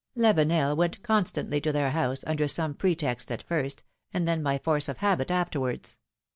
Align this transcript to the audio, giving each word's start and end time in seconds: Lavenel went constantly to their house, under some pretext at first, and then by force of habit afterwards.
Lavenel 0.17 0.75
went 0.75 1.03
constantly 1.03 1.61
to 1.61 1.71
their 1.71 1.91
house, 1.91 2.23
under 2.25 2.47
some 2.47 2.73
pretext 2.73 3.31
at 3.31 3.43
first, 3.43 3.83
and 4.11 4.27
then 4.27 4.41
by 4.41 4.57
force 4.57 4.89
of 4.89 4.97
habit 4.97 5.29
afterwards. 5.29 5.99